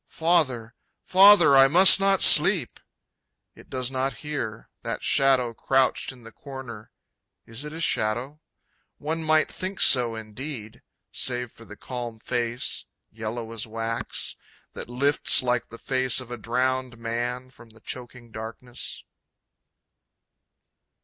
Father, 0.07 0.73
Father, 1.03 1.55
I 1.55 1.67
must 1.67 1.99
not 1.99 2.23
sleep! 2.23 2.79
It 3.53 3.69
does 3.69 3.91
not 3.91 4.13
hear 4.25 4.67
that 4.81 5.03
shadow 5.03 5.53
crouched 5.53 6.11
in 6.11 6.23
the 6.23 6.31
corner... 6.31 6.89
Is 7.45 7.65
it 7.65 7.71
a 7.71 7.79
shadow? 7.79 8.41
One 8.97 9.23
might 9.23 9.51
think 9.51 9.79
so 9.79 10.15
indeed, 10.15 10.81
save 11.11 11.51
for 11.51 11.65
the 11.65 11.77
calm 11.77 12.17
face, 12.17 12.85
yellow 13.11 13.51
as 13.53 13.67
wax, 13.67 14.35
that 14.73 14.89
lifts 14.89 15.43
like 15.43 15.69
the 15.69 15.77
face 15.77 16.19
of 16.19 16.31
a 16.31 16.37
drowned 16.37 16.97
man 16.97 17.51
from 17.51 17.69
the 17.69 17.79
choking 17.81 18.31
darkness. 18.31 19.03